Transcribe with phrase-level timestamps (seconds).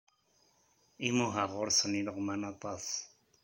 [1.07, 2.85] Imuhaɣ ɣur-sen ileɣman aṭas.